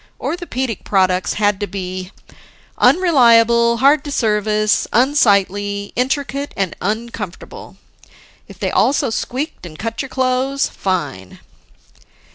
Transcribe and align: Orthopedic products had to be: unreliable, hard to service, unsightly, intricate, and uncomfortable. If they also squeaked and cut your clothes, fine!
Orthopedic 0.19 0.83
products 0.83 1.33
had 1.33 1.59
to 1.59 1.67
be: 1.67 2.11
unreliable, 2.79 3.77
hard 3.77 4.03
to 4.05 4.11
service, 4.11 4.87
unsightly, 4.91 5.93
intricate, 5.95 6.55
and 6.57 6.75
uncomfortable. 6.81 7.77
If 8.47 8.57
they 8.57 8.71
also 8.71 9.11
squeaked 9.11 9.63
and 9.63 9.77
cut 9.77 10.01
your 10.01 10.09
clothes, 10.09 10.67
fine! 10.67 11.37